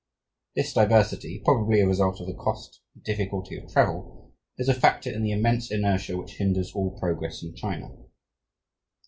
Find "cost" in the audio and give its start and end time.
2.33-2.81